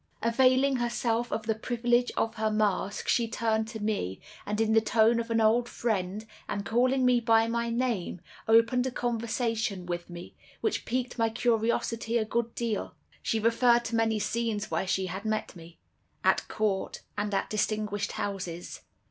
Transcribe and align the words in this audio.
"Availing 0.23 0.77
herself 0.77 1.31
of 1.31 1.43
the 1.45 1.53
privilege 1.53 2.11
of 2.17 2.33
her 2.33 2.49
mask, 2.49 3.07
she 3.07 3.27
turned 3.27 3.67
to 3.67 3.79
me, 3.79 4.19
and 4.47 4.59
in 4.59 4.73
the 4.73 4.81
tone 4.81 5.19
of 5.19 5.29
an 5.29 5.39
old 5.39 5.69
friend, 5.69 6.25
and 6.49 6.65
calling 6.65 7.05
me 7.05 7.19
by 7.19 7.47
my 7.47 7.69
name, 7.69 8.19
opened 8.47 8.87
a 8.87 8.91
conversation 8.91 9.85
with 9.85 10.09
me, 10.09 10.33
which 10.59 10.85
piqued 10.85 11.19
my 11.19 11.29
curiosity 11.29 12.17
a 12.17 12.25
good 12.25 12.55
deal. 12.55 12.95
She 13.21 13.39
referred 13.39 13.85
to 13.85 13.95
many 13.95 14.17
scenes 14.17 14.71
where 14.71 14.87
she 14.87 15.05
had 15.05 15.23
met 15.23 15.55
me—at 15.55 16.47
Court, 16.47 17.01
and 17.15 17.31
at 17.35 17.51
distinguished 17.51 18.13
houses. 18.13 18.81